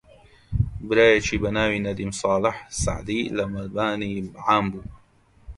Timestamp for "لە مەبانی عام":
3.37-4.65